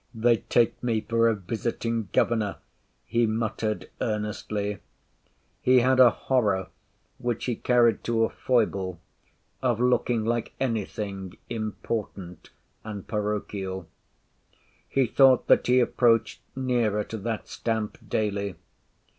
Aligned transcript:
"They 0.15 0.37
take 0.37 0.81
me 0.81 1.01
for 1.01 1.27
a 1.27 1.35
visiting 1.35 2.09
governor," 2.11 2.55
he 3.05 3.27
muttered 3.27 3.87
earnestly. 4.01 4.79
He 5.61 5.81
had 5.81 5.99
a 5.99 6.09
horror, 6.09 6.69
which 7.19 7.45
he 7.45 7.55
carried 7.55 8.03
to 8.05 8.23
a 8.23 8.29
foible, 8.29 8.99
of 9.61 9.79
looking 9.79 10.25
like 10.25 10.53
anything 10.59 11.37
important 11.51 12.49
and 12.83 13.07
parochial. 13.07 13.87
He 14.89 15.05
thought 15.05 15.45
that 15.45 15.67
he 15.67 15.79
approached 15.79 16.41
nearer 16.55 17.03
to 17.03 17.19
that 17.19 17.47
stamp 17.47 17.99
daily.. 18.09 18.55